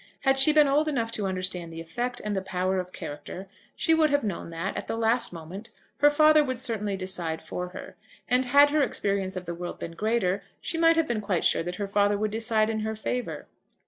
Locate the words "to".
1.11-1.27